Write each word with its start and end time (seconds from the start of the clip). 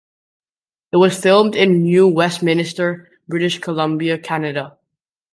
It 0.91 0.97
was 0.97 1.15
filmed 1.21 1.53
in 1.55 1.83
New 1.83 2.07
Westminster, 2.07 3.07
British 3.27 3.59
Columbia, 3.59 4.17
Canada. 4.17 4.79